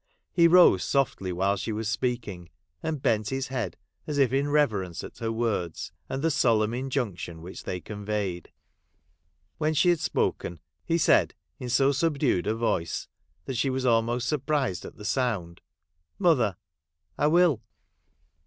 He 0.33 0.47
rose 0.47 0.83
softly 0.83 1.31
while 1.31 1.55
she 1.57 1.71
was 1.71 1.87
speaking, 1.87 2.49
and 2.81 3.03
bent 3.03 3.29
his 3.29 3.49
head 3.49 3.77
as 4.07 4.17
if 4.17 4.33
in 4.33 4.49
reverence 4.49 5.03
at 5.03 5.19
her 5.19 5.31
words, 5.31 5.91
and 6.09 6.23
the 6.23 6.31
solemn 6.31 6.73
injunction 6.73 7.43
which 7.43 7.65
they 7.65 7.79
conveyed. 7.79 8.51
When 9.59 9.75
she 9.75 9.89
had 9.89 9.99
spoken, 9.99 10.59
he 10.87 10.97
said 10.97 11.35
in 11.59 11.69
so 11.69 11.91
subdued 11.91 12.47
a 12.47 12.55
voice 12.55 13.07
that 13.45 13.57
she 13.57 13.69
was 13.69 13.85
almost 13.85 14.27
surprised 14.27 14.85
at 14.85 14.95
the 14.95 15.05
sound,' 15.05 15.61
Mother, 16.17 16.57
I 17.15 17.27
will.' 17.27 17.61